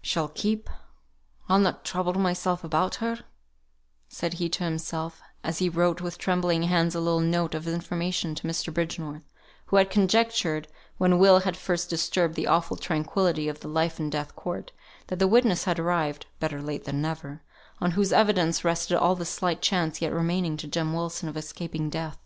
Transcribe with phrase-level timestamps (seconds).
[0.00, 0.70] "She'll keep!
[1.48, 3.18] I'll not trouble myself about her,"
[4.08, 8.36] said he to himself, as he wrote with trembling hands a little note of information
[8.36, 8.72] to Mr.
[8.72, 9.24] Bridgenorth,
[9.66, 14.12] who had conjectured, when Will had first disturbed the awful tranquillity of the life and
[14.12, 14.70] death court,
[15.08, 17.42] that the witness had arrived (better late than never)
[17.80, 21.90] on whose evidence rested all the slight chance yet remaining to Jem Wilson of escaping
[21.90, 22.18] death.